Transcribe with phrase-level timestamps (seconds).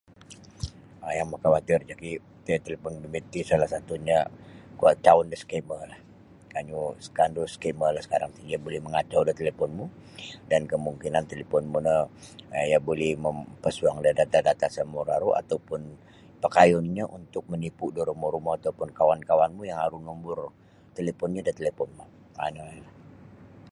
[1.05, 2.11] um Yang makawatir joki
[2.45, 4.19] tiyo talipon bimbit ti salah satunyo
[4.79, 5.99] kocauon da scammerlah
[6.53, 6.79] kanyu
[7.17, 9.85] kandu scammerlah sekarang ti iyo buli mangacau da taliponmu
[10.49, 11.97] dan kemungkinan talipon mu no
[12.69, 15.81] iyo buli mampasuang da data-data samaru-aru atau pun
[16.43, 22.03] pakayunnyo untuk manipu da rumo-rumo atau pun kawan-kawanmu yang aru numburnyo da taliponmu.
[22.11, 22.87] um ino nio.